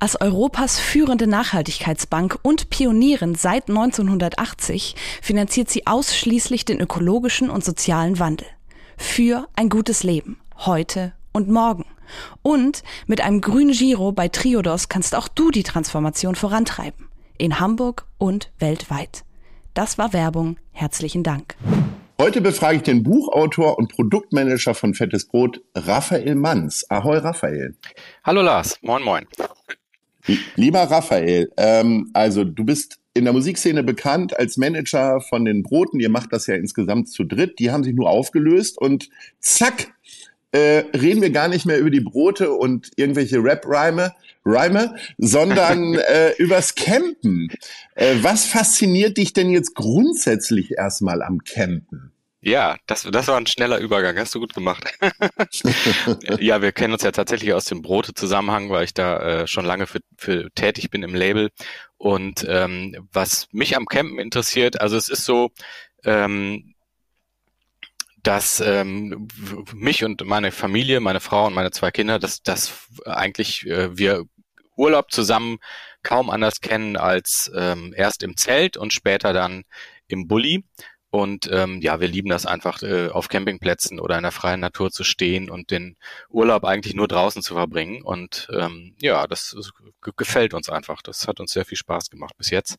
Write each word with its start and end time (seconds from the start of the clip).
Als 0.00 0.20
Europas 0.20 0.78
führende 0.78 1.26
Nachhaltigkeitsbank 1.26 2.38
und 2.42 2.70
Pionierin 2.70 3.34
seit 3.34 3.68
1980 3.68 4.94
finanziert 5.22 5.70
sie 5.70 5.86
ausschließlich 5.86 6.64
den 6.64 6.80
ökologischen 6.80 7.50
und 7.50 7.64
sozialen 7.64 8.18
Wandel. 8.18 8.46
Für 8.96 9.48
ein 9.56 9.68
gutes 9.68 10.02
Leben, 10.02 10.38
heute 10.58 11.12
und 11.32 11.48
morgen. 11.48 11.84
Und 12.42 12.82
mit 13.06 13.20
einem 13.20 13.40
grünen 13.40 13.72
Giro 13.72 14.12
bei 14.12 14.28
Triodos 14.28 14.88
kannst 14.88 15.14
auch 15.14 15.28
du 15.28 15.50
die 15.50 15.62
Transformation 15.62 16.34
vorantreiben. 16.34 17.08
In 17.36 17.60
Hamburg 17.60 18.06
und 18.18 18.50
weltweit. 18.58 19.24
Das 19.74 19.98
war 19.98 20.12
Werbung. 20.12 20.56
Herzlichen 20.72 21.22
Dank. 21.22 21.56
Heute 22.20 22.40
befrage 22.40 22.78
ich 22.78 22.82
den 22.82 23.04
Buchautor 23.04 23.78
und 23.78 23.92
Produktmanager 23.92 24.74
von 24.74 24.94
Fettes 24.94 25.28
Brot, 25.28 25.60
Raphael 25.76 26.34
Manns. 26.34 26.84
Ahoi, 26.90 27.18
Raphael. 27.18 27.76
Hallo 28.24 28.42
Lars, 28.42 28.78
moin 28.82 29.04
moin. 29.04 29.24
Lieber 30.56 30.82
Raphael, 30.82 31.50
ähm, 31.56 32.10
also 32.12 32.44
du 32.44 32.64
bist 32.64 32.98
in 33.14 33.24
der 33.24 33.32
Musikszene 33.32 33.82
bekannt 33.82 34.38
als 34.38 34.56
Manager 34.56 35.20
von 35.20 35.44
den 35.44 35.62
Broten. 35.62 36.00
Ihr 36.00 36.10
macht 36.10 36.32
das 36.32 36.46
ja 36.46 36.54
insgesamt 36.54 37.08
zu 37.08 37.24
dritt. 37.24 37.58
Die 37.58 37.70
haben 37.70 37.82
sich 37.82 37.94
nur 37.94 38.08
aufgelöst 38.08 38.78
und 38.78 39.08
zack, 39.40 39.88
äh, 40.52 40.84
reden 40.96 41.20
wir 41.20 41.30
gar 41.30 41.48
nicht 41.48 41.66
mehr 41.66 41.78
über 41.78 41.90
die 41.90 42.00
Brote 42.00 42.52
und 42.52 42.90
irgendwelche 42.96 43.42
Rap-Reime, 43.42 44.14
Reime, 44.44 44.94
sondern 45.18 45.94
äh, 46.08 46.32
übers 46.38 46.74
Campen. 46.74 47.48
Äh, 47.94 48.16
was 48.22 48.44
fasziniert 48.44 49.18
dich 49.18 49.32
denn 49.32 49.50
jetzt 49.50 49.74
grundsätzlich 49.74 50.72
erstmal 50.78 51.22
am 51.22 51.44
Campen? 51.44 52.12
Ja, 52.40 52.76
das, 52.86 53.02
das 53.02 53.26
war 53.26 53.36
ein 53.36 53.46
schneller 53.48 53.78
Übergang, 53.78 54.16
hast 54.16 54.34
du 54.34 54.38
gut 54.38 54.54
gemacht. 54.54 54.84
ja, 56.38 56.62
wir 56.62 56.70
kennen 56.70 56.92
uns 56.92 57.02
ja 57.02 57.10
tatsächlich 57.10 57.52
aus 57.52 57.64
dem 57.64 57.82
Brote-Zusammenhang, 57.82 58.70
weil 58.70 58.84
ich 58.84 58.94
da 58.94 59.18
äh, 59.18 59.46
schon 59.48 59.64
lange 59.64 59.88
für, 59.88 60.00
für 60.16 60.48
tätig 60.54 60.90
bin 60.90 61.02
im 61.02 61.16
Label. 61.16 61.50
Und 61.96 62.46
ähm, 62.48 63.08
was 63.12 63.48
mich 63.50 63.76
am 63.76 63.86
Campen 63.86 64.20
interessiert, 64.20 64.80
also 64.80 64.96
es 64.96 65.08
ist 65.08 65.24
so, 65.24 65.50
ähm, 66.04 66.74
dass 68.22 68.60
ähm, 68.60 69.26
mich 69.74 70.04
und 70.04 70.24
meine 70.24 70.52
Familie, 70.52 71.00
meine 71.00 71.20
Frau 71.20 71.46
und 71.46 71.54
meine 71.54 71.72
zwei 71.72 71.90
Kinder, 71.90 72.20
dass, 72.20 72.42
dass 72.42 72.86
eigentlich 73.04 73.66
äh, 73.66 73.96
wir 73.96 74.24
Urlaub 74.76 75.10
zusammen 75.10 75.58
kaum 76.04 76.30
anders 76.30 76.60
kennen 76.60 76.96
als 76.96 77.50
ähm, 77.56 77.92
erst 77.96 78.22
im 78.22 78.36
Zelt 78.36 78.76
und 78.76 78.92
später 78.92 79.32
dann 79.32 79.64
im 80.06 80.28
Bulli. 80.28 80.64
Und 81.10 81.48
ähm, 81.50 81.80
ja, 81.80 82.00
wir 82.00 82.08
lieben 82.08 82.28
das 82.28 82.44
einfach, 82.44 82.82
äh, 82.82 83.08
auf 83.08 83.28
Campingplätzen 83.28 83.98
oder 83.98 84.16
in 84.16 84.22
der 84.22 84.32
freien 84.32 84.60
Natur 84.60 84.90
zu 84.90 85.04
stehen 85.04 85.48
und 85.48 85.70
den 85.70 85.96
Urlaub 86.28 86.64
eigentlich 86.64 86.94
nur 86.94 87.08
draußen 87.08 87.42
zu 87.42 87.54
verbringen. 87.54 88.02
Und 88.02 88.48
ähm, 88.52 88.94
ja, 89.00 89.26
das 89.26 89.56
gefällt 90.16 90.52
uns 90.52 90.68
einfach. 90.68 91.00
Das 91.00 91.26
hat 91.26 91.40
uns 91.40 91.52
sehr 91.52 91.64
viel 91.64 91.78
Spaß 91.78 92.10
gemacht 92.10 92.36
bis 92.36 92.50
jetzt. 92.50 92.76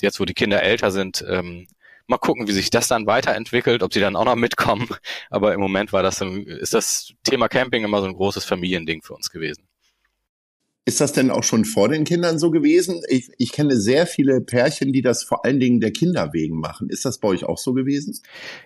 Jetzt, 0.00 0.20
wo 0.20 0.24
die 0.24 0.34
Kinder 0.34 0.62
älter 0.62 0.92
sind, 0.92 1.24
ähm, 1.28 1.66
mal 2.06 2.18
gucken, 2.18 2.46
wie 2.46 2.52
sich 2.52 2.70
das 2.70 2.88
dann 2.88 3.06
weiterentwickelt, 3.06 3.82
ob 3.82 3.92
sie 3.92 4.00
dann 4.00 4.16
auch 4.16 4.24
noch 4.24 4.36
mitkommen. 4.36 4.88
Aber 5.30 5.52
im 5.54 5.60
Moment 5.60 5.92
war 5.92 6.04
das, 6.04 6.20
ist 6.20 6.74
das 6.74 7.12
Thema 7.24 7.48
Camping 7.48 7.84
immer 7.84 8.00
so 8.00 8.06
ein 8.06 8.14
großes 8.14 8.44
Familiending 8.44 9.02
für 9.02 9.14
uns 9.14 9.30
gewesen. 9.30 9.66
Ist 10.84 11.00
das 11.00 11.12
denn 11.12 11.30
auch 11.30 11.44
schon 11.44 11.64
vor 11.64 11.88
den 11.88 12.02
Kindern 12.04 12.40
so 12.40 12.50
gewesen? 12.50 13.02
Ich, 13.08 13.30
ich 13.38 13.52
kenne 13.52 13.80
sehr 13.80 14.06
viele 14.06 14.40
Pärchen, 14.40 14.92
die 14.92 15.02
das 15.02 15.22
vor 15.22 15.44
allen 15.44 15.60
Dingen 15.60 15.80
der 15.80 15.92
Kinder 15.92 16.32
wegen 16.32 16.58
machen. 16.58 16.88
Ist 16.90 17.04
das 17.04 17.18
bei 17.18 17.28
euch 17.28 17.44
auch 17.44 17.58
so 17.58 17.72
gewesen? 17.72 18.18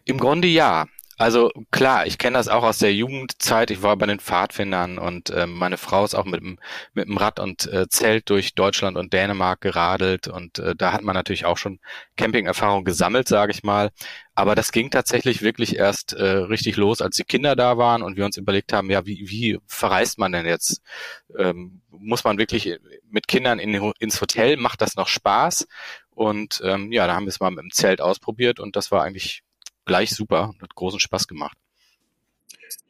Im 0.06 0.18
Grunde 0.18 0.48
ja. 0.48 0.86
Also 1.18 1.50
klar, 1.70 2.06
ich 2.06 2.18
kenne 2.18 2.36
das 2.36 2.48
auch 2.48 2.62
aus 2.62 2.76
der 2.76 2.92
Jugendzeit. 2.92 3.70
Ich 3.70 3.82
war 3.82 3.96
bei 3.96 4.04
den 4.04 4.20
Pfadfindern 4.20 4.98
und 4.98 5.30
äh, 5.30 5.46
meine 5.46 5.78
Frau 5.78 6.04
ist 6.04 6.14
auch 6.14 6.26
mit 6.26 6.42
dem, 6.42 6.58
mit 6.92 7.08
dem 7.08 7.16
Rad 7.16 7.40
und 7.40 7.66
äh, 7.72 7.88
Zelt 7.88 8.28
durch 8.28 8.54
Deutschland 8.54 8.98
und 8.98 9.14
Dänemark 9.14 9.62
geradelt 9.62 10.28
und 10.28 10.58
äh, 10.58 10.74
da 10.76 10.92
hat 10.92 11.02
man 11.02 11.14
natürlich 11.14 11.46
auch 11.46 11.56
schon 11.56 11.80
Campingerfahrung 12.16 12.84
gesammelt, 12.84 13.28
sage 13.28 13.52
ich 13.52 13.62
mal. 13.62 13.90
Aber 14.34 14.54
das 14.54 14.72
ging 14.72 14.90
tatsächlich 14.90 15.40
wirklich 15.40 15.76
erst 15.76 16.12
äh, 16.12 16.22
richtig 16.22 16.76
los, 16.76 17.00
als 17.00 17.16
die 17.16 17.24
Kinder 17.24 17.56
da 17.56 17.78
waren 17.78 18.02
und 18.02 18.18
wir 18.18 18.26
uns 18.26 18.36
überlegt 18.36 18.74
haben, 18.74 18.90
ja, 18.90 19.06
wie, 19.06 19.24
wie 19.30 19.58
verreist 19.66 20.18
man 20.18 20.32
denn 20.32 20.44
jetzt? 20.44 20.82
Ähm, 21.38 21.80
muss 21.88 22.24
man 22.24 22.36
wirklich 22.36 22.78
mit 23.08 23.26
Kindern 23.26 23.58
in, 23.58 23.72
ins 24.00 24.20
Hotel? 24.20 24.58
Macht 24.58 24.82
das 24.82 24.96
noch 24.96 25.08
Spaß? 25.08 25.66
Und 26.10 26.60
ähm, 26.62 26.92
ja, 26.92 27.06
da 27.06 27.14
haben 27.14 27.24
wir 27.24 27.30
es 27.30 27.40
mal 27.40 27.50
mit 27.50 27.62
dem 27.62 27.70
Zelt 27.70 28.02
ausprobiert 28.02 28.60
und 28.60 28.76
das 28.76 28.90
war 28.90 29.02
eigentlich 29.02 29.42
gleich 29.86 30.10
super 30.10 30.50
und 30.50 30.60
hat 30.60 30.74
großen 30.74 31.00
Spaß 31.00 31.26
gemacht. 31.26 31.56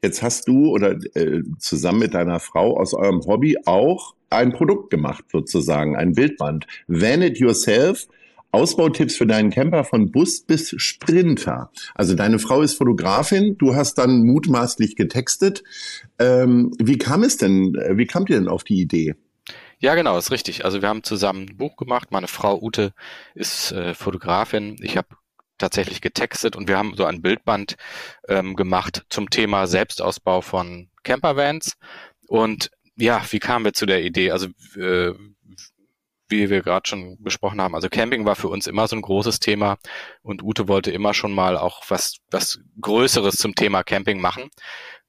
Jetzt 0.03 0.23
hast 0.23 0.49
du 0.49 0.71
oder 0.71 0.97
äh, 1.15 1.43
zusammen 1.59 2.01
mit 2.01 2.15
deiner 2.15 2.41
Frau 2.41 2.79
aus 2.79 2.95
eurem 2.95 3.21
Hobby 3.27 3.57
auch 3.67 4.15
ein 4.31 4.53
Produkt 4.53 4.91
gemacht, 4.91 5.25
sozusagen, 5.31 5.97
ein 5.97 6.13
Bildband. 6.13 6.67
Van 6.87 7.23
it 7.23 7.39
yourself. 7.39 8.07
Ausbautipps 8.53 9.17
für 9.17 9.27
deinen 9.27 9.51
Camper 9.51 9.85
von 9.85 10.11
Bus 10.11 10.41
bis 10.41 10.75
Sprinter. 10.79 11.71
Also 11.95 12.15
deine 12.15 12.39
Frau 12.39 12.63
ist 12.63 12.75
Fotografin, 12.75 13.59
du 13.59 13.75
hast 13.75 13.97
dann 13.97 14.25
mutmaßlich 14.25 14.97
getextet. 14.97 15.63
Ähm, 16.19 16.73
wie 16.79 16.97
kam 16.97 17.23
es 17.23 17.37
denn, 17.37 17.75
äh, 17.75 17.99
wie 17.99 18.07
kamt 18.07 18.31
ihr 18.31 18.37
denn 18.37 18.49
auf 18.49 18.65
die 18.65 18.81
Idee? 18.81 19.15
Ja, 19.79 19.95
genau, 19.95 20.17
ist 20.17 20.31
richtig. 20.31 20.65
Also 20.65 20.81
wir 20.81 20.89
haben 20.89 21.03
zusammen 21.03 21.49
ein 21.51 21.57
Buch 21.59 21.77
gemacht. 21.77 22.13
Meine 22.13 22.29
Frau 22.29 22.59
Ute 22.63 22.95
ist 23.35 23.73
äh, 23.73 23.93
Fotografin. 23.93 24.77
Ich 24.81 24.97
habe 24.97 25.09
tatsächlich 25.59 26.01
getextet 26.01 26.57
und 26.57 26.69
wir 26.69 26.77
haben 26.77 26.95
so 26.97 27.05
ein 27.05 27.23
Bildband 27.23 27.77
ähm, 28.29 28.57
gemacht 28.57 29.05
zum 29.09 29.31
Thema 29.31 29.67
Selbstausbau 29.67 30.41
von 30.41 30.91
Campervans. 31.03 31.73
Und 32.29 32.71
ja, 32.97 33.23
wie 33.31 33.39
kamen 33.39 33.65
wir 33.65 33.73
zu 33.73 33.87
der 33.87 34.03
Idee? 34.03 34.31
Also 34.31 34.49
äh, 34.77 35.15
wie 36.29 36.51
wir 36.51 36.63
gerade 36.63 36.89
schon 36.89 37.17
besprochen 37.23 37.61
haben, 37.61 37.75
also 37.75 37.89
Camping 37.89 38.25
war 38.25 38.35
für 38.35 38.49
uns 38.49 38.67
immer 38.67 38.89
so 38.89 38.97
ein 38.97 39.03
großes 39.03 39.39
Thema 39.39 39.79
und 40.23 40.43
Ute 40.43 40.67
wollte 40.67 40.91
immer 40.91 41.15
schon 41.15 41.33
mal 41.33 41.57
auch 41.57 41.85
was 41.89 42.17
was 42.31 42.59
Größeres 42.81 43.37
zum 43.37 43.55
Thema 43.55 43.85
Camping 43.85 44.21
machen. 44.21 44.51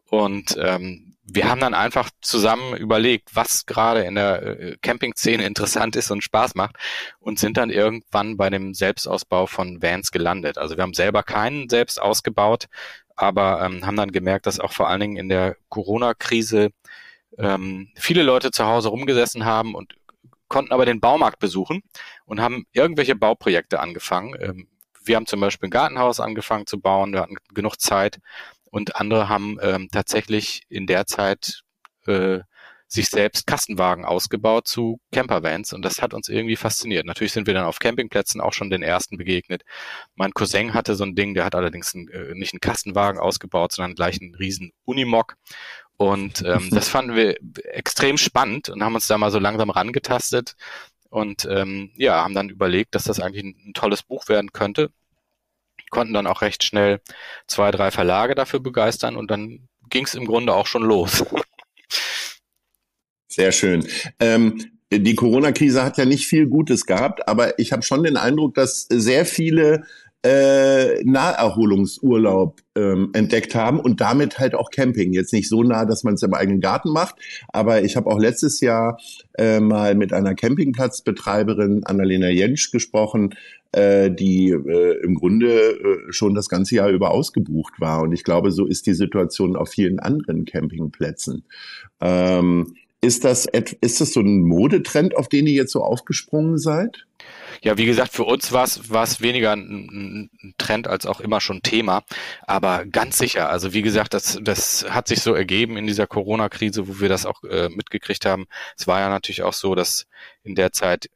Und 0.10 0.56
ähm, 0.62 1.17
wir 1.30 1.50
haben 1.50 1.60
dann 1.60 1.74
einfach 1.74 2.10
zusammen 2.22 2.76
überlegt, 2.78 3.36
was 3.36 3.66
gerade 3.66 4.04
in 4.04 4.16
der 4.16 4.42
äh, 4.44 4.78
Camping-Szene 4.82 5.46
interessant 5.46 5.96
ist 5.98 6.10
und 6.10 6.24
Spaß 6.24 6.56
macht 6.56 6.78
und 7.20 7.38
sind 7.38 7.58
dann 7.58 7.70
irgendwann 7.70 8.38
bei 8.38 8.50
dem 8.50 8.74
Selbstausbau 8.74 9.46
von 9.46 9.82
Vans 9.82 10.12
gelandet. 10.12 10.58
Also 10.58 10.78
wir 10.78 10.84
haben 10.84 10.94
selber 10.94 11.24
keinen 11.24 11.68
selbst 11.68 12.02
ausgebaut, 12.02 12.68
aber 13.16 13.62
ähm, 13.62 13.86
haben 13.86 13.98
dann 13.98 14.12
gemerkt, 14.12 14.46
dass 14.46 14.60
auch 14.60 14.72
vor 14.72 14.88
allen 14.88 15.02
Dingen 15.02 15.18
in 15.18 15.28
der 15.28 15.58
Corona-Krise 15.68 16.70
ähm, 17.38 17.90
viele 17.96 18.24
Leute 18.24 18.52
zu 18.52 18.66
Hause 18.66 18.90
rumgesessen 18.90 19.44
haben 19.44 19.76
und 19.76 19.96
konnten 20.48 20.72
aber 20.72 20.86
den 20.86 21.02
Baumarkt 21.02 21.40
besuchen 21.40 21.82
und 22.26 22.40
haben 22.40 22.66
irgendwelche 22.72 23.16
Bauprojekte 23.16 23.82
angefangen. 23.82 24.34
Ähm, 24.40 24.68
wir 25.04 25.18
haben 25.18 25.26
zum 25.26 25.42
Beispiel 25.42 25.68
ein 25.68 25.72
Gartenhaus 25.72 26.22
angefangen 26.22 26.68
zu 26.68 26.80
bauen, 26.80 27.14
wir 27.14 27.22
hatten 27.22 27.36
genug 27.54 27.82
Zeit 27.82 28.20
und 28.72 28.96
andere 28.96 29.30
haben 29.30 29.58
ähm, 29.62 29.90
tatsächlich 29.92 30.64
in 30.70 30.88
der 30.88 31.06
Zeit 31.06 31.62
äh, 32.06 32.40
sich 32.88 33.10
selbst 33.10 33.46
Kastenwagen 33.46 34.06
ausgebaut 34.06 34.68
zu 34.68 35.00
Campervans 35.12 35.74
und 35.74 35.84
das 35.84 36.02
hat 36.02 36.14
uns 36.14 36.30
irgendwie 36.30 36.56
fasziniert. 36.56 37.06
Natürlich 37.06 37.34
sind 37.34 37.46
wir 37.46 37.54
dann 37.54 37.66
auf 37.66 37.80
Campingplätzen 37.80 38.40
auch 38.40 38.54
schon 38.54 38.70
den 38.70 38.82
ersten 38.82 39.18
begegnet. 39.18 39.64
Mein 40.16 40.34
Cousin 40.34 40.74
hatte 40.74 40.96
so 40.96 41.04
ein 41.04 41.16
Ding, 41.16 41.34
der 41.34 41.44
hat 41.44 41.56
allerdings 41.56 41.94
ein, 41.94 42.08
äh, 42.10 42.34
nicht 42.34 42.54
einen 42.54 42.62
Kastenwagen 42.62 43.20
ausgebaut, 43.20 43.74
sondern 43.74 43.96
gleich 43.96 44.22
einen 44.22 44.36
riesen 44.36 44.72
Unimog 44.86 45.36
und 45.98 46.44
ähm, 46.44 46.70
das 46.72 46.88
fanden 46.88 47.16
wir 47.16 47.36
extrem 47.66 48.18
spannend 48.18 48.70
und 48.70 48.82
haben 48.84 48.96
uns 48.96 49.08
da 49.08 49.18
mal 49.18 49.32
so 49.32 49.40
langsam 49.40 49.70
rangetastet 49.70 50.56
und 51.10 51.46
ähm, 51.50 51.92
ja, 51.96 52.24
haben 52.24 52.36
dann 52.36 52.50
überlegt, 52.50 52.96
dass 52.96 53.04
das 53.04 53.20
eigentlich 53.20 53.44
ein, 53.44 53.56
ein 53.68 53.74
tolles 53.74 54.04
Buch 54.04 54.30
werden 54.30 54.52
könnte 54.54 54.92
konnten 55.90 56.14
dann 56.14 56.28
auch 56.28 56.42
recht 56.42 56.64
schnell 56.64 57.02
zwei, 57.48 57.72
drei 57.72 57.92
Verlage 57.92 58.36
dafür 58.36 58.60
begeistern 58.60 59.16
und 59.16 59.32
dann 59.32 59.68
ging 59.90 60.06
es 60.06 60.16
im 60.16 60.26
Grunde 60.26 60.54
auch 60.54 60.68
schon 60.68 60.84
los. 60.84 61.24
Sehr 63.28 63.52
schön. 63.52 63.86
Ähm, 64.20 64.64
die 64.92 65.16
Corona-Krise 65.16 65.84
hat 65.84 65.98
ja 65.98 66.06
nicht 66.06 66.28
viel 66.28 66.48
Gutes 66.48 66.86
gehabt, 66.86 67.28
aber 67.28 67.60
ich 67.60 67.72
habe 67.72 67.84
schon 67.84 68.04
den 68.04 68.18
Eindruck, 68.18 68.56
dass 68.56 68.88
sehr 68.90 69.26
viele 69.26 69.84
äh, 70.24 71.04
Naherholungsurlaub 71.04 72.60
ähm, 72.76 73.12
entdeckt 73.14 73.54
haben 73.54 73.80
und 73.80 74.02
damit 74.02 74.40
halt 74.40 74.56
auch 74.56 74.72
Camping. 74.72 75.14
Jetzt 75.14 75.34
nicht 75.34 75.48
so 75.48 75.62
nah, 75.62 75.86
dass 75.86 76.04
man 76.04 76.16
es 76.16 76.24
im 76.24 76.34
eigenen 76.34 76.62
Garten 76.62 76.92
macht, 76.92 77.16
aber 77.50 77.84
ich 77.84 77.96
habe 77.96 78.10
auch 78.10 78.18
letztes 78.18 78.60
Jahr 78.60 78.98
äh, 79.38 79.60
mal 79.60 79.94
mit 79.96 80.14
einer 80.14 80.34
Campingplatzbetreiberin 80.34 81.84
Annalena 81.86 82.30
Jentsch 82.30 82.72
gesprochen, 82.72 83.36
äh, 83.78 84.12
die 84.12 84.50
äh, 84.50 85.04
im 85.04 85.16
Grunde 85.16 85.48
äh, 85.48 86.12
schon 86.12 86.34
das 86.34 86.50
ganze 86.50 86.76
Jahr 86.76 86.90
über 86.90 87.12
ausgebucht 87.12 87.80
war. 87.80 88.02
Und 88.02 88.12
ich 88.12 88.24
glaube, 88.24 88.52
so 88.52 88.66
ist 88.66 88.88
die 88.88 88.94
Situation 88.94 89.56
auf 89.56 89.70
vielen 89.70 90.00
anderen 90.00 90.46
Campingplätzen. 90.46 91.44
Ähm, 92.02 92.76
ist 93.02 93.24
das, 93.24 93.46
ist 93.46 94.02
das 94.02 94.14
so 94.14 94.22
ein 94.22 94.42
Modetrend, 94.42 95.16
auf 95.16 95.30
den 95.30 95.46
ihr 95.46 95.54
jetzt 95.54 95.72
so 95.72 95.84
aufgesprungen 95.84 96.58
seid? 96.58 97.06
Ja, 97.62 97.78
wie 97.78 97.86
gesagt, 97.86 98.12
für 98.12 98.24
uns 98.24 98.52
war 98.52 98.64
es 98.64 99.22
weniger 99.22 99.54
ein, 99.54 100.30
ein, 100.42 100.54
Trend 100.58 100.88
als 100.88 101.06
auch 101.06 101.22
immer 101.22 101.40
schon 101.40 101.62
Thema, 101.62 102.04
aber 102.48 102.86
ganz 102.86 103.20
sicher. 103.20 103.50
Also 103.50 103.74
wie 103.74 103.84
gesagt, 103.84 104.14
das 104.16 104.40
das 104.42 104.86
hat 104.90 105.08
sich 105.08 105.22
so 105.22 105.34
ergeben 105.34 105.78
in 105.78 105.86
dieser 105.86 106.08
Corona-Krise, 106.08 106.88
wo 106.88 107.00
wir 107.00 107.10
das 107.10 107.26
auch 107.28 107.44
äh, 107.44 107.70
mitgekriegt 107.70 108.26
haben. 108.26 108.46
Es 108.78 108.88
war 108.88 109.00
ja 109.00 109.10
natürlich 109.10 109.44
auch 109.44 109.54
so, 109.54 109.76
dass 109.76 110.08
in 110.44 110.56
der 110.56 110.72
Zeit 110.72 111.10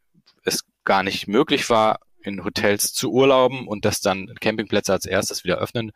es 0.44 0.64
gar 0.84 1.04
nicht 1.04 1.28
möglich 1.28 1.70
war, 1.70 2.00
in 2.24 2.44
Hotels 2.44 2.94
zu 2.94 3.12
urlauben 3.12 3.68
und 3.68 3.86
dass 3.86 4.00
dann 4.02 4.34
Campingplätze 4.40 4.94
als 4.94 5.06
erstes 5.06 5.44
wieder 5.44 5.58
öffnen 5.58 5.92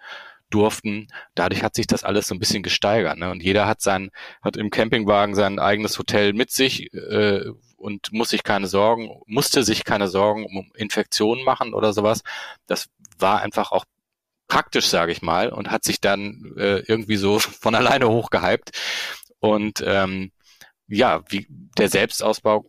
durften. 0.50 1.08
Dadurch 1.34 1.64
hat 1.64 1.76
sich 1.76 1.88
das 1.88 2.04
alles 2.04 2.28
so 2.28 2.36
ein 2.36 2.40
bisschen 2.40 2.64
gesteigert. 2.64 3.18
Ne? 3.18 3.32
Und 3.32 3.42
jeder 3.42 3.68
hat 3.68 3.82
sein, 3.82 4.12
hat 4.42 4.58
im 4.58 4.70
Campingwagen 4.70 5.36
sein 5.36 5.60
eigenes 5.60 5.98
Hotel 5.98 6.34
mit 6.34 6.52
sich 6.52 6.94
äh, 6.94 7.46
und 7.78 8.12
muss 8.14 8.30
sich 8.30 8.44
keine 8.44 8.68
Sorgen, 8.68 9.10
musste 9.26 9.64
sich 9.64 9.84
keine 9.84 10.08
Sorgen 10.08 10.46
um 10.46 10.72
Infektionen 10.76 11.44
machen 11.44 11.74
oder 11.74 11.94
sowas. 11.94 12.22
Das 12.68 12.90
war 13.18 13.42
einfach 13.42 13.72
auch 13.72 13.86
praktisch, 14.48 14.88
sage 14.88 15.12
ich 15.12 15.22
mal, 15.22 15.50
und 15.50 15.72
hat 15.72 15.84
sich 15.84 16.00
dann 16.00 16.54
äh, 16.58 16.80
irgendwie 16.88 17.18
so 17.18 17.40
von 17.40 17.76
alleine 17.76 18.10
hochgehypt. 18.10 18.72
Und 19.40 19.84
ähm, 19.86 20.32
ja, 20.88 21.24
wie 21.30 21.48
der 21.50 21.90
Selbstausbau 21.90 22.66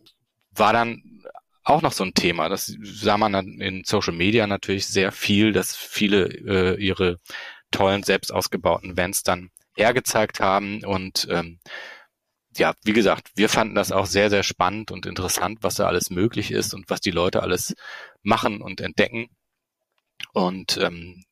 war 0.51 0.73
dann 0.73 1.23
auch 1.67 1.81
noch 1.81 1.91
so 1.91 2.03
ein 2.03 2.13
Thema. 2.13 2.47
Das 2.49 2.73
sah 2.81 3.17
man 3.17 3.33
dann 3.33 3.59
in 3.59 3.83
Social 3.83 4.13
Media 4.13 4.47
natürlich 4.47 4.87
sehr 4.87 5.11
viel, 5.11 5.51
dass 5.51 5.75
viele 5.75 6.27
äh, 6.27 6.81
ihre 6.81 7.19
tollen, 7.71 8.03
selbst 8.03 8.33
ausgebauten 8.33 8.95
Vans 8.95 9.23
dann 9.23 9.49
hergezeigt 9.75 10.39
haben. 10.39 10.83
Und 10.85 11.27
ähm, 11.29 11.59
ja, 12.55 12.73
wie 12.83 12.93
gesagt, 12.93 13.31
wir 13.35 13.49
fanden 13.49 13.75
das 13.75 13.91
auch 13.91 14.05
sehr, 14.05 14.29
sehr 14.29 14.43
spannend 14.43 14.91
und 14.91 15.05
interessant, 15.05 15.59
was 15.61 15.75
da 15.75 15.87
alles 15.87 16.09
möglich 16.09 16.51
ist 16.51 16.73
und 16.73 16.89
was 16.89 17.01
die 17.01 17.11
Leute 17.11 17.43
alles 17.43 17.75
machen 18.23 18.61
und 18.61 18.79
entdecken. 18.79 19.27
Und 20.33 20.77
ähm, 20.77 21.25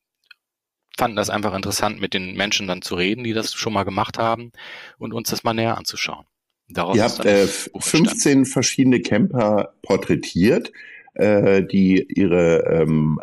fanden 0.98 1.16
das 1.16 1.30
einfach 1.30 1.54
interessant, 1.54 1.98
mit 1.98 2.12
den 2.12 2.36
Menschen 2.36 2.66
dann 2.66 2.82
zu 2.82 2.94
reden, 2.94 3.24
die 3.24 3.32
das 3.32 3.54
schon 3.54 3.72
mal 3.72 3.84
gemacht 3.84 4.18
haben 4.18 4.52
und 4.98 5.14
uns 5.14 5.30
das 5.30 5.44
mal 5.44 5.54
näher 5.54 5.78
anzuschauen. 5.78 6.26
Daraus 6.68 6.96
Ihr 6.96 7.04
habt 7.04 7.24
äh, 7.24 7.46
15 7.46 8.44
verschiedene 8.44 9.00
Camper 9.00 9.72
porträtiert 9.82 10.72
äh, 11.16 11.62
die 11.62 12.06
ihre 12.14 12.64
ähm, 12.66 13.18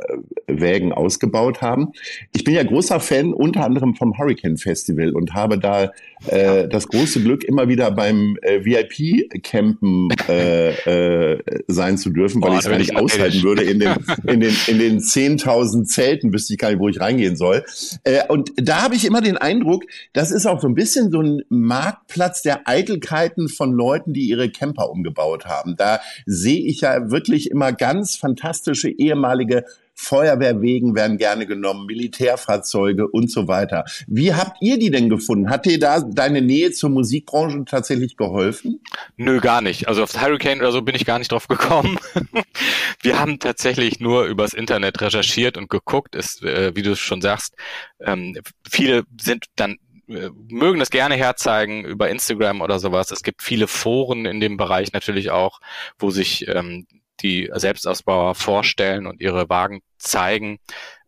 Wägen 0.48 0.92
ausgebaut 0.94 1.62
haben. 1.62 1.92
Ich 2.34 2.44
bin 2.44 2.56
ja 2.56 2.64
großer 2.64 3.00
Fan 3.00 3.34
unter 3.34 3.64
anderem 3.64 3.96
vom 3.96 4.18
Hurricane 4.18 4.58
Festival 4.58 5.12
und 5.12 5.34
habe 5.34 5.60
da 5.60 5.92
äh, 6.28 6.68
das 6.68 6.88
große 6.88 7.22
Glück, 7.22 7.44
immer 7.44 7.68
wieder 7.68 7.92
beim 7.92 8.38
äh, 8.42 8.64
VIP-Campen 8.64 10.10
äh, 10.28 11.34
äh, 11.34 11.40
sein 11.68 11.98
zu 11.98 12.10
dürfen, 12.10 12.42
weil 12.42 12.52
oh, 12.52 12.54
ich 12.54 12.60
es 12.60 12.70
gar 12.70 12.78
nicht 12.78 12.96
aushalten 12.96 13.44
würde. 13.44 13.64
In 13.64 13.80
den, 13.80 13.94
in 14.28 14.40
den, 14.40 14.56
in 14.68 14.80
den 14.80 15.00
10.000 15.00 15.86
Zelten 15.86 16.34
wüsste 16.34 16.54
ich 16.54 16.60
gar 16.60 16.70
nicht, 16.70 16.80
wo 16.80 16.90
ich 16.90 17.00
reingehen 17.00 17.36
soll. 17.36 17.64
Äh, 18.04 18.28
und 18.28 18.52
da 18.56 18.84
habe 18.84 18.96
ich 18.96 19.06
immer 19.06 19.22
den 19.22 19.38
Eindruck, 19.38 19.84
das 20.14 20.32
ist 20.32 20.46
auch 20.46 20.62
so 20.62 20.68
ein 20.68 20.76
bisschen 20.76 21.12
so 21.12 21.22
ein 21.22 21.44
Marktplatz 21.50 22.42
der 22.42 22.68
Eitelkeiten 22.68 23.50
von 23.50 23.74
Leuten, 23.74 24.14
die 24.14 24.28
ihre 24.28 24.50
Camper 24.50 24.90
umgebaut 24.90 25.46
haben. 25.46 25.76
Da 25.78 26.00
sehe 26.26 26.66
ich 26.66 26.82
ja 26.82 27.12
wirklich 27.12 27.52
immer 27.52 27.74
ganz 27.74 28.16
fantastische 28.16 28.90
ehemalige 28.90 29.66
Feuerwehrwegen 29.96 30.96
werden 30.96 31.18
gerne 31.18 31.46
genommen, 31.46 31.86
Militärfahrzeuge 31.86 33.08
und 33.08 33.32
so 33.32 33.48
weiter. 33.48 33.86
Wie 34.08 34.34
habt 34.34 34.58
ihr 34.62 34.80
die 34.80 34.92
denn 34.92 35.10
gefunden? 35.10 35.50
Hat 35.50 35.66
dir 35.66 35.80
da 35.80 36.02
deine 36.02 36.42
Nähe 36.42 36.72
zur 36.72 36.90
Musikbranche 36.90 37.66
tatsächlich 37.66 38.18
geholfen? 38.18 38.82
Nö, 39.18 39.40
gar 39.40 39.62
nicht. 39.62 39.88
Also 39.88 40.04
auf 40.04 40.20
Hurricane 40.20 40.60
oder 40.60 40.72
so 40.72 40.82
bin 40.82 40.96
ich 40.96 41.06
gar 41.06 41.20
nicht 41.20 41.32
drauf 41.32 41.48
gekommen. 41.48 42.00
Wir 43.02 43.20
haben 43.20 43.40
tatsächlich 43.40 44.00
nur 44.00 44.26
übers 44.26 44.54
Internet 44.54 45.02
recherchiert 45.02 45.58
und 45.58 45.70
geguckt. 45.70 46.16
Ist, 46.16 46.44
äh, 46.44 46.76
wie 46.76 46.82
du 46.82 46.96
schon 46.96 47.22
sagst, 47.22 47.56
ähm, 48.00 48.38
viele 48.70 49.04
sind 49.20 49.46
dann 49.56 49.78
äh, 50.08 50.30
mögen 50.50 50.80
das 50.80 50.90
gerne 50.90 51.16
herzeigen 51.16 51.86
über 51.86 52.10
Instagram 52.10 52.62
oder 52.62 52.80
sowas. 52.80 53.12
Es 53.12 53.24
gibt 53.24 53.42
viele 53.42 53.68
Foren 53.68 54.26
in 54.26 54.40
dem 54.40 54.58
Bereich 54.58 54.92
natürlich 54.92 55.32
auch, 55.32 55.60
wo 55.98 56.10
sich 56.10 56.48
ähm, 56.48 56.88
die 57.24 57.50
Selbstausbauer 57.54 58.36
vorstellen 58.36 59.08
und 59.08 59.22
ihre 59.22 59.50
Wagen 59.50 59.82
zeigen. 59.98 60.60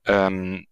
Ähm, 0.05 0.65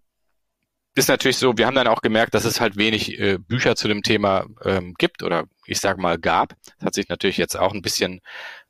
ist 0.96 1.10
natürlich 1.10 1.38
so, 1.38 1.58
wir 1.58 1.66
haben 1.66 1.76
dann 1.76 1.88
auch 1.88 2.02
gemerkt, 2.02 2.36
dass 2.36 2.46
es 2.46 2.62
halt 2.62 2.78
wenig 2.78 3.20
äh, 3.20 3.38
Bücher 3.40 3.76
zu 3.76 3.88
dem 3.88 4.04
Thema 4.04 4.46
ähm, 4.64 4.94
gibt 4.98 5.24
oder 5.24 5.46
ich 5.66 5.80
sage 5.80 6.00
mal 6.00 6.20
gab. 6.20 6.54
Das 6.78 6.86
hat 6.86 6.94
sich 6.94 7.10
natürlich 7.10 7.38
jetzt 7.38 7.58
auch 7.58 7.74
ein 7.74 7.82
bisschen, 7.82 8.22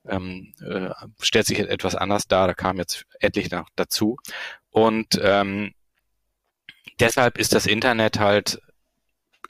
ähm, 0.08 0.54
äh, 0.66 0.90
stellt 1.22 1.48
sich 1.48 1.60
etwas 1.60 1.96
anders 1.96 2.28
dar, 2.28 2.48
da 2.48 2.54
kam 2.54 2.78
jetzt 2.78 3.06
etlich 3.19 3.52
noch 3.52 3.68
dazu. 3.76 4.18
Und 4.69 5.19
ähm, 5.22 5.74
deshalb 7.00 7.38
ist 7.38 7.54
das 7.54 7.66
Internet 7.68 8.19
halt 8.19 8.62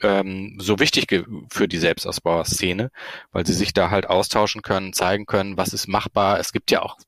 ähm, 0.02 0.56
so 0.60 0.80
wichtig 0.80 1.06
für 1.50 1.68
die 1.68 1.78
Selbstausbauer-Szene, 1.78 2.90
weil 3.30 3.46
sie 3.46 3.54
sich 3.54 3.72
da 3.72 3.90
halt 3.90 4.06
austauschen 4.06 4.62
können, 4.62 4.92
zeigen 4.92 5.26
können, 5.26 5.56
was 5.56 5.72
ist 5.72 5.86
machbar. 5.86 6.40
Es 6.40 6.52
gibt 6.52 6.72
ja 6.72 6.82
auch 6.82 6.98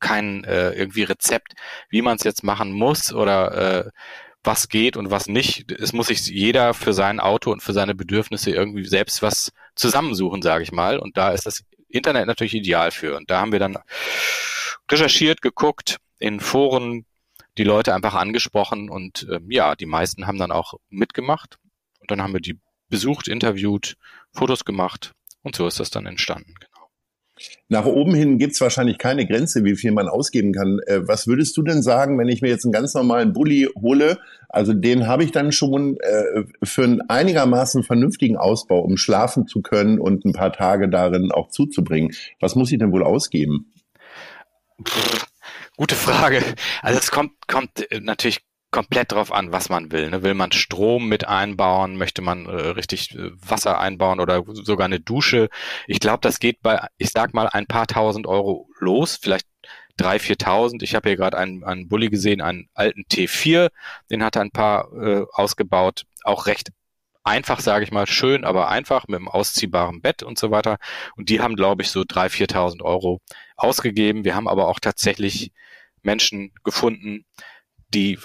kein 0.00 0.44
äh, 0.44 0.70
irgendwie 0.72 1.02
Rezept, 1.02 1.54
wie 1.88 2.02
man 2.02 2.16
es 2.16 2.24
jetzt 2.24 2.44
machen 2.44 2.72
muss 2.72 3.12
oder 3.12 3.86
äh, 3.86 3.90
was 4.44 4.68
geht 4.68 4.96
und 4.96 5.10
was 5.10 5.28
nicht. 5.28 5.70
Es 5.70 5.92
muss 5.92 6.08
sich 6.08 6.26
jeder 6.26 6.74
für 6.74 6.92
sein 6.92 7.20
Auto 7.20 7.52
und 7.52 7.62
für 7.62 7.72
seine 7.72 7.94
Bedürfnisse 7.94 8.50
irgendwie 8.50 8.84
selbst 8.84 9.22
was 9.22 9.52
zusammensuchen, 9.76 10.42
sage 10.42 10.64
ich 10.64 10.72
mal. 10.72 10.98
Und 10.98 11.16
da 11.16 11.30
ist 11.30 11.46
das 11.46 11.62
Internet 11.88 12.26
natürlich 12.26 12.54
ideal 12.54 12.90
für. 12.90 13.16
Und 13.16 13.30
da 13.30 13.40
haben 13.40 13.52
wir 13.52 13.60
dann 13.60 13.78
recherchiert, 14.90 15.42
geguckt, 15.42 15.98
in 16.18 16.40
Foren 16.40 17.06
die 17.58 17.64
Leute 17.64 17.94
einfach 17.94 18.14
angesprochen 18.14 18.88
und 18.88 19.26
ähm, 19.30 19.50
ja, 19.50 19.74
die 19.74 19.86
meisten 19.86 20.26
haben 20.26 20.38
dann 20.38 20.52
auch 20.52 20.74
mitgemacht. 20.88 21.58
Und 22.00 22.10
dann 22.10 22.22
haben 22.22 22.32
wir 22.32 22.40
die 22.40 22.58
besucht, 22.88 23.28
interviewt, 23.28 23.96
Fotos 24.32 24.64
gemacht 24.64 25.12
und 25.42 25.54
so 25.56 25.66
ist 25.66 25.80
das 25.80 25.90
dann 25.90 26.06
entstanden. 26.06 26.54
Nach 27.68 27.86
oben 27.86 28.14
hin 28.14 28.38
gibt's 28.38 28.60
wahrscheinlich 28.60 28.98
keine 28.98 29.26
Grenze, 29.26 29.64
wie 29.64 29.76
viel 29.76 29.92
man 29.92 30.08
ausgeben 30.08 30.52
kann. 30.52 30.80
Äh, 30.86 31.06
was 31.08 31.26
würdest 31.26 31.56
du 31.56 31.62
denn 31.62 31.82
sagen, 31.82 32.18
wenn 32.18 32.28
ich 32.28 32.42
mir 32.42 32.48
jetzt 32.48 32.64
einen 32.64 32.72
ganz 32.72 32.94
normalen 32.94 33.32
Bulli 33.32 33.68
hole? 33.80 34.18
Also 34.48 34.74
den 34.74 35.06
habe 35.06 35.24
ich 35.24 35.32
dann 35.32 35.52
schon 35.52 35.96
äh, 36.00 36.44
für 36.62 36.84
einen 36.84 37.00
einigermaßen 37.02 37.82
vernünftigen 37.82 38.36
Ausbau, 38.36 38.80
um 38.80 38.96
schlafen 38.96 39.46
zu 39.46 39.62
können 39.62 39.98
und 39.98 40.24
ein 40.24 40.32
paar 40.32 40.52
Tage 40.52 40.88
darin 40.88 41.32
auch 41.32 41.48
zuzubringen. 41.48 42.14
Was 42.40 42.54
muss 42.54 42.70
ich 42.72 42.78
denn 42.78 42.92
wohl 42.92 43.02
ausgeben? 43.02 43.72
Gute 45.76 45.94
Frage. 45.94 46.42
Also 46.82 46.98
es 46.98 47.10
kommt, 47.10 47.32
kommt 47.48 47.90
äh, 47.90 48.00
natürlich 48.00 48.40
komplett 48.72 49.12
drauf 49.12 49.30
an, 49.30 49.52
was 49.52 49.68
man 49.68 49.92
will. 49.92 50.10
Ne? 50.10 50.22
Will 50.22 50.34
man 50.34 50.50
Strom 50.50 51.06
mit 51.06 51.28
einbauen? 51.28 51.96
Möchte 51.96 52.22
man 52.22 52.46
äh, 52.46 52.50
richtig 52.50 53.14
äh, 53.14 53.30
Wasser 53.34 53.78
einbauen 53.78 54.18
oder 54.18 54.42
sogar 54.52 54.86
eine 54.86 54.98
Dusche? 54.98 55.48
Ich 55.86 56.00
glaube, 56.00 56.20
das 56.22 56.40
geht 56.40 56.62
bei, 56.62 56.88
ich 56.96 57.10
sag 57.10 57.34
mal, 57.34 57.48
ein 57.48 57.66
paar 57.66 57.86
tausend 57.86 58.26
Euro 58.26 58.68
los, 58.80 59.18
vielleicht 59.20 59.46
drei, 59.96 60.18
viertausend. 60.18 60.82
Ich 60.82 60.94
habe 60.94 61.10
hier 61.10 61.16
gerade 61.16 61.38
einen, 61.38 61.62
einen 61.62 61.88
Bulli 61.88 62.08
gesehen, 62.08 62.40
einen 62.40 62.68
alten 62.74 63.02
T4, 63.02 63.68
den 64.10 64.24
hat 64.24 64.36
er 64.36 64.42
ein 64.42 64.50
paar 64.50 64.90
äh, 64.92 65.24
ausgebaut, 65.32 66.04
auch 66.24 66.46
recht 66.46 66.70
einfach, 67.24 67.60
sage 67.60 67.84
ich 67.84 67.92
mal, 67.92 68.06
schön, 68.06 68.44
aber 68.44 68.68
einfach 68.68 69.06
mit 69.06 69.18
einem 69.18 69.28
ausziehbaren 69.28 70.00
Bett 70.00 70.22
und 70.22 70.38
so 70.38 70.50
weiter. 70.50 70.78
Und 71.16 71.28
die 71.28 71.40
haben, 71.40 71.56
glaube 71.56 71.82
ich, 71.82 71.90
so 71.90 72.04
drei, 72.08 72.28
viertausend 72.28 72.82
Euro 72.82 73.20
ausgegeben. 73.56 74.24
Wir 74.24 74.34
haben 74.34 74.48
aber 74.48 74.66
auch 74.66 74.80
tatsächlich 74.80 75.52
Menschen 76.02 76.52
gefunden, 76.64 77.24
die 77.94 78.18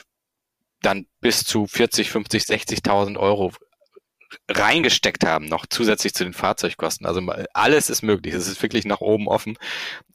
dann 0.81 1.07
bis 1.21 1.43
zu 1.43 1.67
40, 1.67 2.09
50, 2.09 2.43
60.000 2.43 3.17
Euro 3.17 3.51
reingesteckt 4.49 5.25
haben, 5.25 5.45
noch 5.45 5.65
zusätzlich 5.65 6.13
zu 6.13 6.23
den 6.23 6.33
Fahrzeugkosten. 6.33 7.05
Also 7.05 7.21
alles 7.53 7.89
ist 7.89 8.01
möglich. 8.01 8.33
Es 8.33 8.47
ist 8.47 8.61
wirklich 8.61 8.85
nach 8.85 9.01
oben 9.01 9.27
offen. 9.27 9.57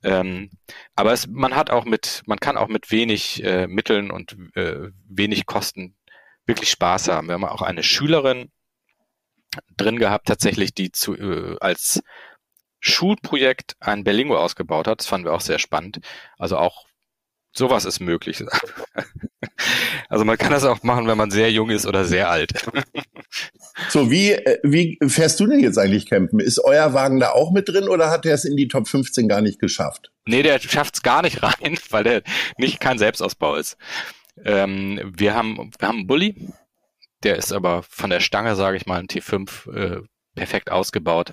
Ähm, 0.03 0.51
aber 0.95 1.13
es, 1.13 1.27
man 1.27 1.57
hat 1.57 1.71
auch 1.71 1.85
mit, 1.85 2.23
man 2.27 2.39
kann 2.39 2.57
auch 2.57 2.69
mit 2.69 2.91
wenig 2.91 3.43
äh, 3.43 3.67
Mitteln 3.67 4.11
und 4.11 4.37
äh, 4.55 4.91
wenig 5.09 5.47
Kosten 5.47 5.97
wirklich 6.47 6.71
Spaß 6.71 7.09
haben. 7.09 7.29
Wir 7.29 7.35
haben 7.35 7.45
auch 7.45 7.63
eine 7.63 7.83
Schülerin 7.83 8.51
drin 9.77 9.99
gehabt, 9.99 10.29
tatsächlich, 10.29 10.75
die 10.75 10.93
zu, 10.93 11.15
äh, 11.15 11.57
als 11.61 12.03
Schulprojekt 12.81 13.77
ein 13.81 14.05
Berlingo 14.05 14.37
ausgebaut 14.37 14.87
hat. 14.87 15.01
Das 15.01 15.07
fanden 15.07 15.27
wir 15.27 15.35
auch 15.35 15.41
sehr 15.41 15.59
spannend. 15.59 16.01
Also 16.37 16.59
auch 16.59 16.87
sowas 17.53 17.85
ist 17.85 18.01
möglich. 18.01 18.45
Also 20.13 20.27
man 20.27 20.37
kann 20.37 20.53
das 20.53 20.65
auch 20.65 20.83
machen, 20.83 21.07
wenn 21.07 21.17
man 21.17 21.31
sehr 21.31 21.51
jung 21.51 21.71
ist 21.71 21.87
oder 21.87 22.05
sehr 22.05 22.29
alt. 22.29 22.53
So, 23.89 24.11
wie, 24.11 24.33
äh, 24.33 24.59
wie 24.63 24.99
fährst 25.09 25.41
du 25.41 25.47
denn 25.47 25.61
jetzt 25.61 25.79
eigentlich 25.79 26.05
campen? 26.05 26.39
Ist 26.39 26.63
euer 26.63 26.93
Wagen 26.93 27.19
da 27.19 27.31
auch 27.31 27.51
mit 27.51 27.71
drin 27.71 27.89
oder 27.89 28.11
hat 28.11 28.27
er 28.27 28.35
es 28.35 28.45
in 28.45 28.55
die 28.55 28.69
Top 28.69 28.87
15 28.87 29.27
gar 29.27 29.41
nicht 29.41 29.59
geschafft? 29.59 30.13
Nee, 30.27 30.43
der 30.43 30.59
schafft 30.59 30.97
es 30.97 31.03
gar 31.03 31.23
nicht 31.23 31.43
rein, 31.43 31.79
weil 31.89 32.05
der 32.05 32.23
nicht 32.59 32.79
kein 32.79 32.99
Selbstausbau 32.99 33.57
ist. 33.57 33.79
Ähm, 34.45 35.01
wir 35.17 35.35
haben 35.35 35.71
wir 35.79 35.89
haben 35.89 36.01
einen 36.01 36.07
Bulli, 36.07 36.47
der 37.23 37.37
ist 37.37 37.51
aber 37.51 37.83
von 37.83 38.11
der 38.11 38.21
Stange, 38.21 38.55
sage 38.55 38.77
ich 38.77 38.85
mal, 38.85 39.01
ein 39.01 39.07
T5 39.07 39.73
äh, 39.73 40.03
perfekt 40.35 40.71
ausgebaut. 40.71 41.33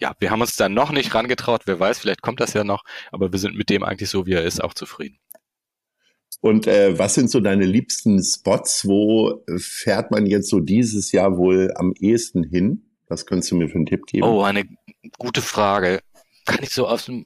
Ja, 0.00 0.16
wir 0.18 0.32
haben 0.32 0.40
uns 0.40 0.56
da 0.56 0.68
noch 0.68 0.90
nicht 0.90 1.14
rangetraut. 1.14 1.62
Wer 1.66 1.78
weiß, 1.78 2.00
vielleicht 2.00 2.22
kommt 2.22 2.40
das 2.40 2.52
ja 2.52 2.64
noch, 2.64 2.82
aber 3.12 3.30
wir 3.30 3.38
sind 3.38 3.56
mit 3.56 3.70
dem 3.70 3.84
eigentlich 3.84 4.10
so, 4.10 4.26
wie 4.26 4.32
er 4.32 4.42
ist, 4.42 4.60
auch 4.60 4.74
zufrieden. 4.74 5.20
Und 6.40 6.66
äh, 6.66 6.98
was 6.98 7.14
sind 7.14 7.30
so 7.30 7.40
deine 7.40 7.64
liebsten 7.64 8.22
Spots? 8.22 8.86
Wo 8.86 9.44
fährt 9.58 10.10
man 10.10 10.26
jetzt 10.26 10.48
so 10.48 10.60
dieses 10.60 11.12
Jahr 11.12 11.36
wohl 11.36 11.72
am 11.74 11.92
ehesten 11.98 12.44
hin? 12.44 12.84
Was 13.08 13.26
könntest 13.26 13.50
du 13.50 13.56
mir 13.56 13.68
für 13.68 13.76
einen 13.76 13.86
Tipp 13.86 14.06
geben? 14.06 14.24
Oh, 14.24 14.42
eine 14.42 14.64
gute 15.18 15.42
Frage. 15.42 16.00
Kann 16.46 16.62
ich 16.62 16.70
so 16.70 16.86
aus 16.86 17.06
dem, 17.06 17.24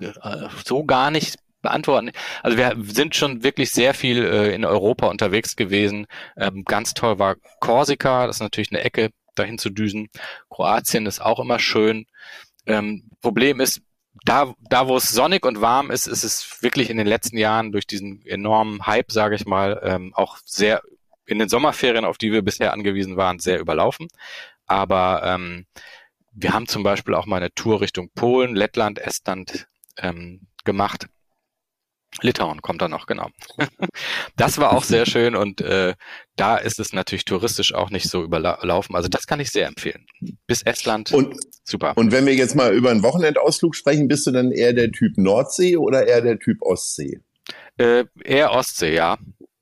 äh, 0.00 0.48
so 0.64 0.84
gar 0.84 1.10
nicht 1.10 1.36
beantworten. 1.62 2.10
Also 2.42 2.56
wir 2.56 2.76
sind 2.82 3.14
schon 3.14 3.42
wirklich 3.42 3.70
sehr 3.70 3.94
viel 3.94 4.24
äh, 4.24 4.54
in 4.54 4.64
Europa 4.64 5.08
unterwegs 5.08 5.56
gewesen. 5.56 6.06
Ähm, 6.36 6.64
ganz 6.64 6.94
toll 6.94 7.18
war 7.18 7.36
Korsika, 7.60 8.26
das 8.26 8.36
ist 8.36 8.40
natürlich 8.40 8.72
eine 8.72 8.82
Ecke, 8.82 9.10
dahin 9.34 9.58
zu 9.58 9.70
düsen. 9.70 10.08
Kroatien 10.48 11.06
ist 11.06 11.20
auch 11.20 11.40
immer 11.40 11.58
schön. 11.58 12.06
Ähm, 12.66 13.08
Problem 13.20 13.60
ist, 13.60 13.82
da, 14.24 14.54
da 14.68 14.88
wo 14.88 14.96
es 14.96 15.10
sonnig 15.10 15.46
und 15.46 15.60
warm 15.60 15.90
ist, 15.90 16.06
ist 16.06 16.24
es 16.24 16.62
wirklich 16.62 16.90
in 16.90 16.96
den 16.96 17.06
letzten 17.06 17.38
Jahren 17.38 17.72
durch 17.72 17.86
diesen 17.86 18.24
enormen 18.26 18.86
Hype, 18.86 19.10
sage 19.12 19.34
ich 19.34 19.46
mal, 19.46 19.80
ähm, 19.82 20.12
auch 20.14 20.38
sehr 20.44 20.82
in 21.26 21.38
den 21.38 21.48
Sommerferien, 21.48 22.04
auf 22.04 22.18
die 22.18 22.32
wir 22.32 22.42
bisher 22.42 22.72
angewiesen 22.72 23.16
waren, 23.16 23.38
sehr 23.38 23.60
überlaufen. 23.60 24.08
Aber 24.66 25.22
ähm, 25.24 25.66
wir 26.32 26.52
haben 26.52 26.66
zum 26.66 26.82
Beispiel 26.82 27.14
auch 27.14 27.26
mal 27.26 27.36
eine 27.36 27.54
Tour 27.54 27.80
Richtung 27.80 28.10
Polen, 28.14 28.54
Lettland, 28.54 28.98
Estland 28.98 29.66
ähm, 29.96 30.46
gemacht. 30.64 31.06
Litauen 32.22 32.62
kommt 32.62 32.82
da 32.82 32.88
noch, 32.88 33.06
genau. 33.06 33.28
das 34.36 34.58
war 34.58 34.72
auch 34.72 34.84
sehr 34.84 35.06
schön 35.06 35.34
und 35.34 35.60
äh, 35.60 35.94
da 36.36 36.56
ist 36.56 36.80
es 36.80 36.92
natürlich 36.92 37.24
touristisch 37.24 37.74
auch 37.74 37.90
nicht 37.90 38.08
so 38.08 38.22
überlaufen. 38.22 38.96
Also 38.96 39.08
das 39.08 39.26
kann 39.26 39.40
ich 39.40 39.50
sehr 39.50 39.66
empfehlen. 39.66 40.06
Bis 40.46 40.62
Estland, 40.62 41.12
und, 41.12 41.36
super. 41.64 41.92
Und 41.96 42.12
wenn 42.12 42.26
wir 42.26 42.34
jetzt 42.34 42.54
mal 42.54 42.72
über 42.74 42.90
einen 42.90 43.02
Wochenendausflug 43.02 43.74
sprechen, 43.74 44.08
bist 44.08 44.26
du 44.26 44.30
dann 44.30 44.52
eher 44.52 44.72
der 44.72 44.90
Typ 44.90 45.16
Nordsee 45.16 45.76
oder 45.76 46.06
eher 46.06 46.22
der 46.22 46.38
Typ 46.38 46.62
Ostsee? 46.62 47.20
Äh, 47.76 48.04
eher 48.24 48.52
Ostsee, 48.52 48.94
ja. 48.94 49.18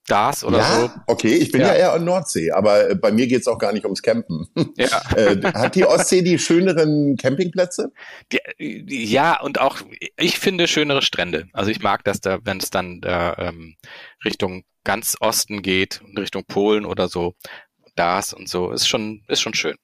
Das 0.09 0.43
oder 0.43 0.59
ja? 0.59 0.81
so. 0.81 0.91
Okay, 1.07 1.35
ich 1.35 1.53
bin 1.53 1.61
ja. 1.61 1.69
ja 1.69 1.75
eher 1.75 1.93
an 1.93 2.05
Nordsee, 2.05 2.51
aber 2.51 2.91
äh, 2.91 2.95
bei 2.95 3.13
mir 3.13 3.27
geht's 3.27 3.47
auch 3.47 3.59
gar 3.59 3.73
nicht 3.73 3.85
ums 3.85 4.03
Campen. 4.03 4.47
Ja. 4.77 4.89
Äh, 5.17 5.41
hat 5.43 5.75
die 5.75 5.85
Ostsee 5.85 6.23
die 6.23 6.39
schöneren 6.39 7.17
Campingplätze? 7.17 7.93
Die, 8.31 8.41
ja, 8.59 9.41
und 9.41 9.61
auch 9.61 9.79
ich 10.17 10.39
finde 10.39 10.69
schönere 10.69 11.03
Strände. 11.03 11.47
Also 11.53 11.71
ich 11.71 11.81
mag 11.81 12.05
das 12.05 12.21
da, 12.21 12.39
wenn 12.45 12.59
es 12.59 12.71
dann 12.71 13.01
da 13.01 13.35
ähm, 13.39 13.77
Richtung 14.25 14.65
ganz 14.85 15.17
Osten 15.21 15.63
geht, 15.63 16.03
Richtung 16.17 16.45
Polen 16.47 16.85
oder 16.85 17.09
so. 17.09 17.35
Das 17.97 18.33
und 18.33 18.49
so 18.49 18.71
ist 18.71 18.87
schon 18.87 19.23
ist 19.29 19.41
schon 19.41 19.55
schön. 19.55 19.77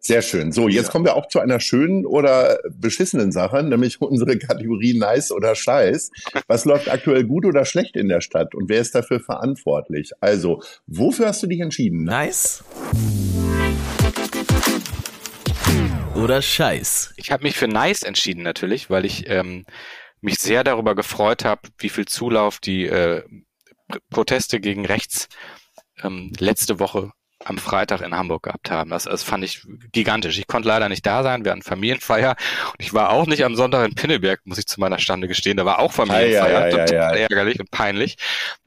Sehr 0.00 0.22
schön. 0.22 0.52
So, 0.52 0.68
jetzt 0.68 0.86
ja. 0.86 0.92
kommen 0.92 1.04
wir 1.04 1.16
auch 1.16 1.26
zu 1.26 1.40
einer 1.40 1.58
schönen 1.58 2.06
oder 2.06 2.60
beschissenen 2.70 3.32
Sache, 3.32 3.62
nämlich 3.62 4.00
unsere 4.00 4.38
Kategorie 4.38 4.96
Nice 4.96 5.32
oder 5.32 5.54
Scheiß. 5.54 6.10
Was 6.46 6.64
läuft 6.64 6.88
aktuell 6.88 7.24
gut 7.24 7.44
oder 7.44 7.64
schlecht 7.64 7.96
in 7.96 8.08
der 8.08 8.20
Stadt 8.20 8.54
und 8.54 8.68
wer 8.68 8.80
ist 8.80 8.94
dafür 8.94 9.18
verantwortlich? 9.18 10.12
Also, 10.20 10.62
wofür 10.86 11.26
hast 11.26 11.42
du 11.42 11.48
dich 11.48 11.60
entschieden? 11.60 12.04
Nice 12.04 12.62
oder 16.14 16.42
Scheiß? 16.42 17.14
Ich 17.16 17.32
habe 17.32 17.42
mich 17.42 17.56
für 17.56 17.68
Nice 17.68 18.02
entschieden 18.02 18.42
natürlich, 18.42 18.90
weil 18.90 19.04
ich 19.04 19.28
ähm, 19.28 19.66
mich 20.20 20.38
sehr 20.38 20.62
darüber 20.64 20.94
gefreut 20.94 21.44
habe, 21.44 21.62
wie 21.78 21.88
viel 21.88 22.06
Zulauf 22.06 22.60
die 22.60 22.86
äh, 22.86 23.22
Proteste 24.10 24.60
gegen 24.60 24.86
rechts 24.86 25.28
ähm, 26.02 26.32
letzte 26.38 26.78
Woche 26.78 27.10
am 27.48 27.58
Freitag 27.58 28.02
in 28.02 28.14
Hamburg 28.14 28.42
gehabt 28.42 28.70
haben. 28.70 28.90
Das, 28.90 29.04
das 29.04 29.22
fand 29.22 29.42
ich 29.42 29.62
gigantisch. 29.92 30.38
Ich 30.38 30.46
konnte 30.46 30.68
leider 30.68 30.88
nicht 30.88 31.06
da 31.06 31.22
sein, 31.22 31.44
wir 31.44 31.52
hatten 31.52 31.62
Familienfeier 31.62 32.36
und 32.66 32.80
ich 32.80 32.92
war 32.92 33.10
auch 33.10 33.26
nicht 33.26 33.44
am 33.44 33.56
Sonntag 33.56 33.88
in 33.88 33.94
Pinneberg, 33.94 34.40
muss 34.44 34.58
ich 34.58 34.66
zu 34.66 34.80
meiner 34.80 34.98
Stande 34.98 35.28
gestehen. 35.28 35.56
Da 35.56 35.64
war 35.64 35.78
auch 35.78 35.92
Familienfeier, 35.92 36.68
ja, 36.70 36.76
ja, 36.76 36.86
total 36.86 36.94
ja, 36.94 37.26
ärgerlich 37.26 37.58
und 37.58 37.70
peinlich. 37.70 38.16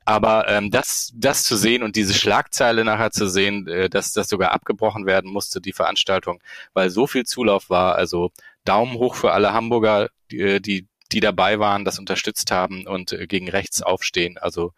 Aber 0.03 0.47
ähm, 0.49 0.71
das, 0.71 1.11
das 1.15 1.43
zu 1.43 1.55
sehen 1.55 1.83
und 1.83 1.95
diese 1.95 2.15
Schlagzeile 2.15 2.83
nachher 2.83 3.11
zu 3.11 3.27
sehen, 3.27 3.67
äh, 3.67 3.87
dass 3.87 4.13
das 4.13 4.27
sogar 4.27 4.51
abgebrochen 4.51 5.05
werden 5.05 5.31
musste, 5.31 5.61
die 5.61 5.73
Veranstaltung, 5.73 6.41
weil 6.73 6.89
so 6.89 7.05
viel 7.05 7.23
Zulauf 7.23 7.69
war. 7.69 7.95
Also 7.95 8.31
Daumen 8.65 8.95
hoch 8.95 9.13
für 9.13 9.31
alle 9.31 9.53
Hamburger, 9.53 10.09
die, 10.31 10.39
äh, 10.39 10.59
die, 10.59 10.87
die 11.11 11.19
dabei 11.19 11.59
waren, 11.59 11.85
das 11.85 11.99
unterstützt 11.99 12.49
haben 12.49 12.87
und 12.87 13.11
äh, 13.11 13.27
gegen 13.27 13.47
rechts 13.47 13.83
aufstehen. 13.83 14.39
Also 14.39 14.73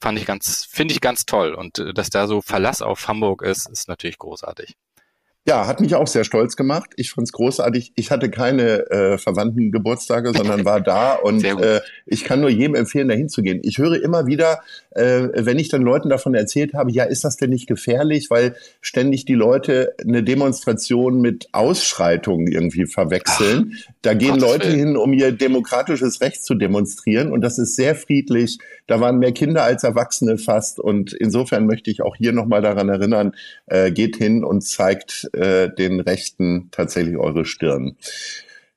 fand 0.00 0.18
ich 0.18 0.26
ganz, 0.26 0.64
finde 0.64 0.94
ich 0.94 1.00
ganz 1.00 1.26
toll. 1.26 1.54
Und 1.54 1.78
äh, 1.78 1.92
dass 1.92 2.10
da 2.10 2.26
so 2.26 2.42
Verlass 2.42 2.82
auf 2.82 3.08
Hamburg 3.08 3.42
ist, 3.42 3.68
ist 3.68 3.88
natürlich 3.88 4.18
großartig. 4.18 4.76
Ja, 5.48 5.68
hat 5.68 5.80
mich 5.80 5.94
auch 5.94 6.08
sehr 6.08 6.24
stolz 6.24 6.56
gemacht. 6.56 6.90
Ich 6.96 7.12
fand's 7.12 7.30
großartig. 7.30 7.92
Ich 7.94 8.10
hatte 8.10 8.30
keine 8.30 8.90
äh, 8.90 9.16
verwandten 9.16 9.70
Geburtstage, 9.70 10.32
sondern 10.36 10.64
war 10.64 10.80
da 10.80 11.14
und 11.22 11.44
äh, 11.44 11.80
ich 12.04 12.24
kann 12.24 12.40
nur 12.40 12.50
jedem 12.50 12.74
empfehlen, 12.74 13.06
da 13.06 13.14
hinzugehen. 13.14 13.60
Ich 13.62 13.78
höre 13.78 14.02
immer 14.02 14.26
wieder, 14.26 14.58
äh, 14.90 15.28
wenn 15.34 15.60
ich 15.60 15.68
dann 15.68 15.82
Leuten 15.82 16.08
davon 16.08 16.34
erzählt 16.34 16.74
habe, 16.74 16.90
ja, 16.90 17.04
ist 17.04 17.22
das 17.22 17.36
denn 17.36 17.50
nicht 17.50 17.68
gefährlich, 17.68 18.28
weil 18.28 18.56
ständig 18.80 19.24
die 19.24 19.34
Leute 19.34 19.94
eine 20.00 20.24
Demonstration 20.24 21.20
mit 21.20 21.46
Ausschreitungen 21.52 22.48
irgendwie 22.48 22.86
verwechseln. 22.86 23.72
Ach, 23.72 23.92
da 24.02 24.14
gehen 24.14 24.40
Leute 24.40 24.66
Willen. 24.66 24.78
hin, 24.78 24.96
um 24.96 25.12
ihr 25.12 25.30
demokratisches 25.30 26.20
Recht 26.22 26.44
zu 26.44 26.54
demonstrieren 26.54 27.30
und 27.30 27.40
das 27.42 27.58
ist 27.58 27.76
sehr 27.76 27.94
friedlich. 27.94 28.58
Da 28.88 29.00
waren 29.00 29.20
mehr 29.20 29.32
Kinder 29.32 29.62
als 29.62 29.84
Erwachsene 29.84 30.38
fast 30.38 30.80
und 30.80 31.12
insofern 31.12 31.66
möchte 31.66 31.88
ich 31.88 32.02
auch 32.02 32.16
hier 32.16 32.32
nochmal 32.32 32.62
daran 32.62 32.88
erinnern, 32.88 33.32
äh, 33.66 33.92
geht 33.92 34.16
hin 34.16 34.42
und 34.42 34.62
zeigt 34.62 35.28
äh, 35.36 35.74
den 35.74 36.00
Rechten 36.00 36.68
tatsächlich 36.70 37.16
eure 37.16 37.44
Stirn. 37.44 37.96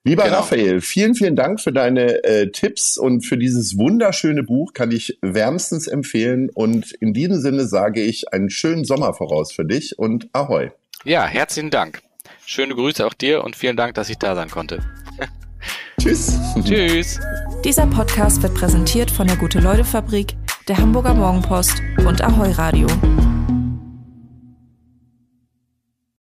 Lieber 0.03 0.23
genau. 0.23 0.37
Raphael, 0.37 0.81
vielen, 0.81 1.13
vielen 1.13 1.35
Dank 1.35 1.59
für 1.59 1.73
deine 1.73 2.23
äh, 2.23 2.49
Tipps 2.51 2.97
und 2.97 3.25
für 3.25 3.37
dieses 3.37 3.77
wunderschöne 3.77 4.43
Buch 4.43 4.73
kann 4.73 4.91
ich 4.91 5.17
wärmstens 5.21 5.87
empfehlen. 5.87 6.49
Und 6.53 6.93
in 6.93 7.13
diesem 7.13 7.39
Sinne 7.41 7.65
sage 7.67 8.01
ich 8.01 8.31
einen 8.33 8.49
schönen 8.49 8.85
Sommer 8.85 9.13
voraus 9.13 9.51
für 9.51 9.65
dich 9.65 9.99
und 9.99 10.29
Ahoi. 10.31 10.71
Ja, 11.03 11.25
herzlichen 11.25 11.69
Dank. 11.69 12.01
Schöne 12.45 12.75
Grüße 12.75 13.05
auch 13.05 13.13
dir 13.13 13.43
und 13.43 13.55
vielen 13.55 13.75
Dank, 13.75 13.93
dass 13.93 14.09
ich 14.09 14.17
da 14.17 14.35
sein 14.35 14.49
konnte. 14.49 14.79
Tschüss. 16.01 16.39
Tschüss. 16.63 17.19
Dieser 17.63 17.85
Podcast 17.87 18.41
wird 18.41 18.55
präsentiert 18.55 19.11
von 19.11 19.27
der 19.27 19.35
Gute-Leute-Fabrik, 19.35 20.35
der 20.67 20.77
Hamburger 20.77 21.13
Morgenpost 21.13 21.81
und 22.05 22.21
Ahoi 22.21 22.51
Radio. 22.51 22.87